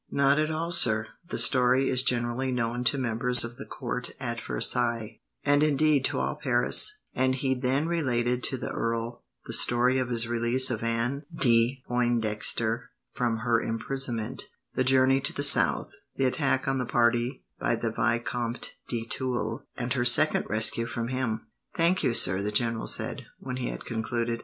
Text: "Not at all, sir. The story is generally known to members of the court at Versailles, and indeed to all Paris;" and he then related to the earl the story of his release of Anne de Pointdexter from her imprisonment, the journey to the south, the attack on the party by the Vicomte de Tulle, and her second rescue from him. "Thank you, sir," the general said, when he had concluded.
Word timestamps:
"Not 0.09 0.39
at 0.39 0.49
all, 0.49 0.71
sir. 0.71 1.09
The 1.29 1.37
story 1.37 1.87
is 1.87 2.01
generally 2.01 2.51
known 2.51 2.83
to 2.85 2.97
members 2.97 3.43
of 3.43 3.57
the 3.57 3.67
court 3.67 4.09
at 4.19 4.41
Versailles, 4.41 5.19
and 5.45 5.61
indeed 5.61 6.05
to 6.05 6.17
all 6.19 6.37
Paris;" 6.41 6.97
and 7.13 7.35
he 7.35 7.53
then 7.53 7.87
related 7.87 8.41
to 8.45 8.57
the 8.57 8.71
earl 8.71 9.23
the 9.45 9.53
story 9.53 9.99
of 9.99 10.09
his 10.09 10.27
release 10.27 10.71
of 10.71 10.81
Anne 10.81 11.25
de 11.31 11.83
Pointdexter 11.87 12.85
from 13.13 13.41
her 13.45 13.61
imprisonment, 13.61 14.49
the 14.73 14.83
journey 14.83 15.21
to 15.21 15.33
the 15.33 15.43
south, 15.43 15.91
the 16.15 16.25
attack 16.25 16.67
on 16.67 16.79
the 16.79 16.87
party 16.87 17.45
by 17.59 17.75
the 17.75 17.91
Vicomte 17.91 18.77
de 18.87 19.05
Tulle, 19.05 19.67
and 19.77 19.93
her 19.93 20.03
second 20.03 20.45
rescue 20.49 20.87
from 20.87 21.09
him. 21.09 21.45
"Thank 21.75 22.01
you, 22.01 22.15
sir," 22.15 22.41
the 22.41 22.51
general 22.51 22.87
said, 22.87 23.27
when 23.37 23.57
he 23.57 23.67
had 23.69 23.85
concluded. 23.85 24.39